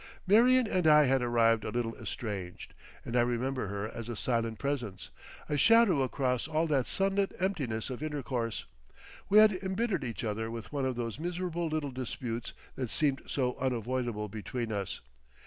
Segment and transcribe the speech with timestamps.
[0.25, 2.73] Marion and I had arrived a little estranged,
[3.05, 5.11] and I remember her as a silent presence,
[5.47, 8.65] a shadow across all that sunlit emptiness of intercourse.
[9.29, 13.55] We had embittered each other with one of those miserable little disputes that seemed so
[13.59, 15.01] unavoidable between us.